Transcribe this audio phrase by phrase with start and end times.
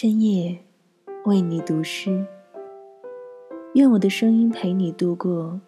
[0.00, 0.56] 深夜
[1.24, 2.24] 为你读诗，
[3.74, 5.60] 愿我的声音陪你度过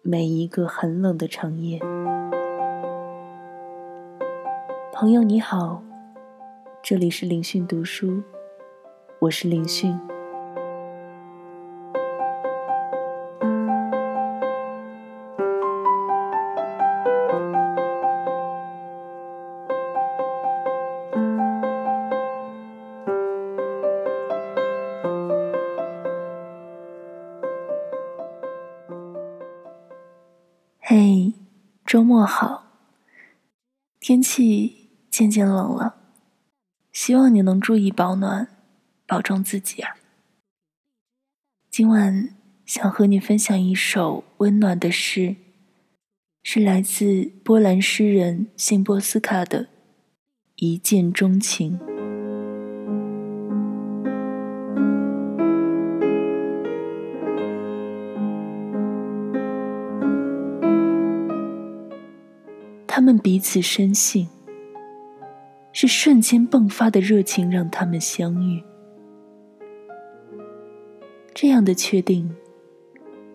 [0.00, 1.78] 每一个很冷的长夜。
[4.94, 5.82] 朋友你好，
[6.82, 8.22] 这里是凌讯读书，
[9.18, 9.94] 我是凌讯。
[31.94, 32.72] 周末好。
[34.00, 35.94] 天气渐渐冷了，
[36.90, 38.48] 希望你能注意保暖，
[39.06, 39.94] 保重自己啊。
[41.70, 42.34] 今晚
[42.66, 45.36] 想和你分享一首温暖的诗，
[46.42, 49.66] 是来自波兰诗人辛波斯卡的
[50.56, 51.78] 《一见钟情》。
[62.96, 64.28] 他们彼此深信，
[65.72, 68.62] 是瞬间迸发的热情让他们相遇。
[71.34, 72.32] 这样的确定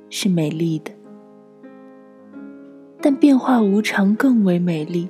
[0.10, 0.94] 是美丽的，
[3.02, 5.10] 但变化无常更为美丽。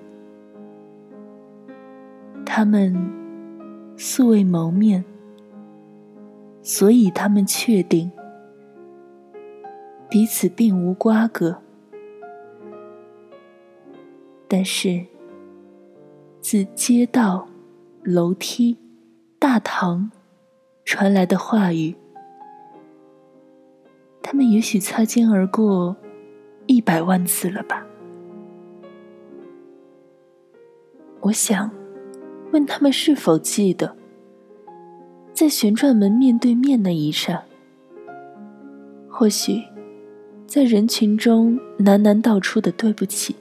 [2.43, 2.91] 他们
[3.97, 5.05] 素未谋面，
[6.63, 8.11] 所以他们确定
[10.09, 11.61] 彼此并无瓜葛。
[14.51, 15.05] 但是，
[16.41, 17.47] 自街道、
[18.01, 18.75] 楼梯、
[19.37, 20.09] 大堂
[20.83, 21.93] 传来的话语，
[24.23, 25.95] 他们也许擦肩而过
[26.65, 27.85] 一百万次了吧？
[31.19, 31.69] 我想
[32.51, 33.95] 问他们是否记得，
[35.31, 37.43] 在旋转门面对面那一刹，
[39.07, 39.61] 或许
[40.47, 43.35] 在人群中喃喃道出的“对不起”。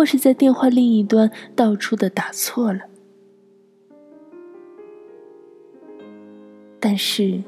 [0.00, 2.80] 或是在电话另一端道出的打错了，
[6.80, 7.42] 但是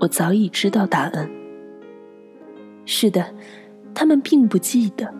[0.00, 1.30] 我早已知道答案。
[2.86, 3.26] 是的，
[3.92, 5.12] 他们并不记得，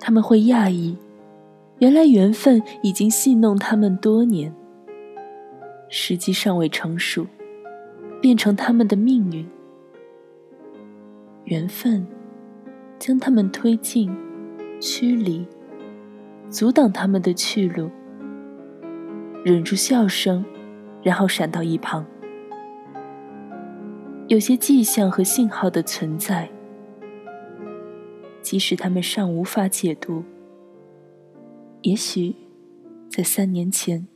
[0.00, 0.96] 他们会讶异，
[1.80, 4.50] 原来缘分已经戏弄他们多年，
[5.90, 7.26] 时机尚未成熟，
[8.22, 9.46] 变成他们的命运。
[11.44, 12.06] 缘分。
[13.00, 14.14] 将他们推进、
[14.78, 15.44] 驱离、
[16.50, 17.90] 阻挡他们的去路，
[19.42, 20.44] 忍住笑声，
[21.02, 22.06] 然后闪到一旁。
[24.28, 26.50] 有些迹象和信号的存在，
[28.42, 30.22] 即使他们尚无法解读，
[31.80, 32.36] 也许
[33.08, 34.06] 在三年前，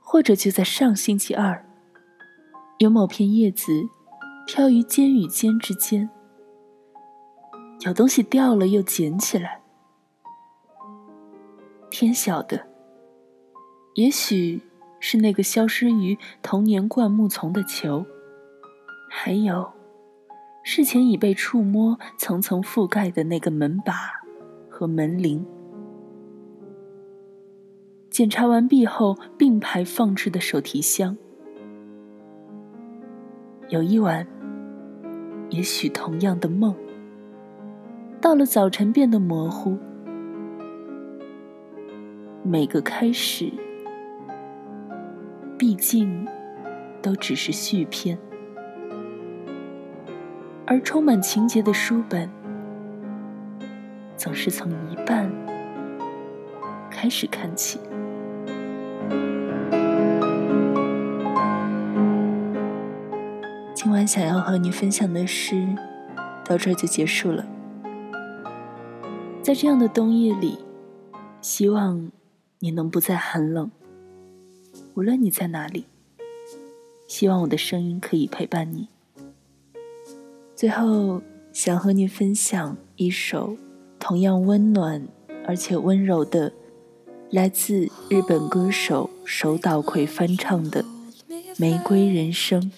[0.00, 1.64] 或者就在上星期二，
[2.78, 3.88] 有某片叶子
[4.46, 6.10] 飘于肩与肩之间。
[7.80, 9.60] 有东西掉了又捡起来，
[11.90, 12.66] 天晓得，
[13.94, 14.60] 也许
[14.98, 18.04] 是那个消失于童年灌木丛的球，
[19.08, 19.72] 还有
[20.64, 23.94] 事前已被触摸、层层覆盖的那个门把
[24.68, 25.46] 和门铃。
[28.10, 31.16] 检查完毕后并排放置的手提箱，
[33.68, 34.26] 有一晚，
[35.50, 36.74] 也许同样的梦。
[38.20, 39.78] 到了早晨，变得模糊。
[42.42, 43.52] 每个开始，
[45.56, 46.26] 毕竟
[47.00, 48.18] 都只是续篇，
[50.66, 52.28] 而充满情节的书本，
[54.16, 55.30] 总是从一半
[56.90, 57.78] 开始看起。
[63.74, 65.64] 今晚想要和你分享的诗，
[66.44, 67.46] 到这就结束了。
[69.48, 70.58] 在这样的冬夜里，
[71.40, 72.12] 希望
[72.58, 73.70] 你能不再寒冷。
[74.92, 75.86] 无论你在哪里，
[77.06, 78.88] 希望我的声音可以陪伴你。
[80.54, 83.56] 最后，想和你分享一首
[83.98, 85.08] 同样温暖
[85.46, 86.52] 而且温柔的，
[87.30, 90.82] 来自日本歌手手岛葵翻唱的
[91.56, 92.70] 《玫瑰人生》。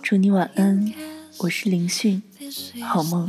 [0.00, 0.92] 祝你晚安，
[1.38, 2.22] 我是林讯，
[2.84, 3.28] 好梦。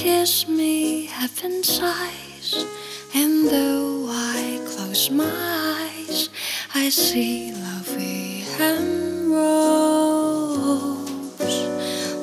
[0.00, 2.64] Kiss me heaven sighs
[3.14, 6.30] and though I close my eyes
[6.74, 8.44] I see lovely
[9.30, 11.58] rose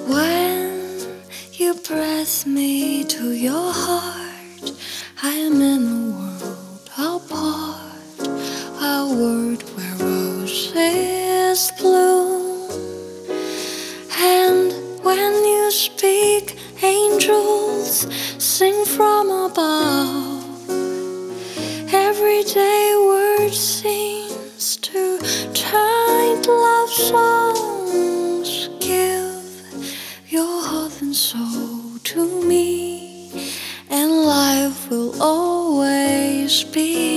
[0.07, 1.21] when
[1.53, 4.71] you press me to your heart.
[5.21, 8.27] I am in a world apart,
[8.81, 12.69] a world where roses bloom.
[14.19, 18.07] And when you speak, angels
[18.37, 20.69] sing from above.
[21.93, 25.17] Everyday words seems to
[25.53, 28.69] turn love songs.
[28.79, 29.43] Give
[30.27, 33.53] your heart and soul to me,
[33.89, 37.16] and life will always be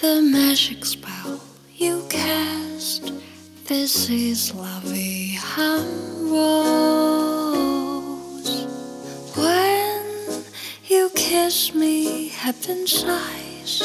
[0.00, 1.42] The magic spell
[1.76, 3.12] you cast.
[3.66, 5.38] This is lovey
[6.32, 7.50] rose.
[9.36, 10.44] When
[10.86, 13.82] you kiss me, heaven sighs,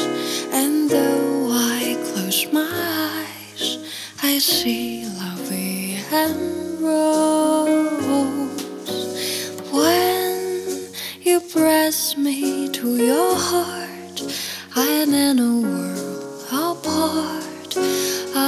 [0.52, 3.78] and though I close my eyes,
[4.22, 7.25] I see lovey and.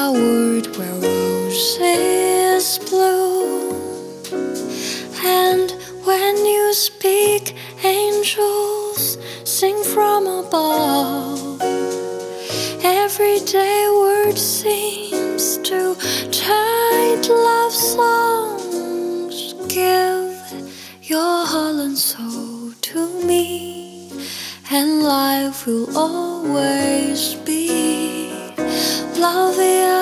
[0.09, 3.75] A world where roses bloom.
[5.23, 5.71] And
[6.09, 11.61] when you speak, angels sing from above.
[12.83, 15.95] Everyday word seems to
[16.31, 19.37] tide love songs.
[19.69, 20.41] Give
[21.03, 24.11] your heart and soul to me,
[24.71, 27.59] and life will always be
[29.19, 29.98] lovey